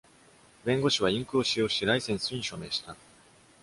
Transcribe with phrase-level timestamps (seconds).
[0.65, 2.95] 弁護士はインクを使用してライセンスに署名した。